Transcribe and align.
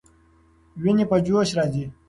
ويني 0.81 1.05
په 1.09 1.17
جوش 1.25 1.49
راځي. 1.57 1.85